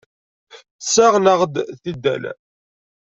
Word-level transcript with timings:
Ssaɣen-aɣ-d 0.85 1.55
tidal. 1.81 2.23